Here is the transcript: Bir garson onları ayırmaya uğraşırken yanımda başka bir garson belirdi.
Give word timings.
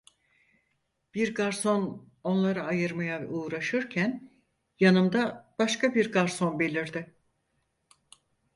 Bir 1.15 1.35
garson 1.35 2.09
onları 2.23 2.63
ayırmaya 2.63 3.27
uğraşırken 3.27 4.31
yanımda 4.79 5.53
başka 5.59 5.95
bir 5.95 6.11
garson 6.11 6.59
belirdi. 6.59 7.15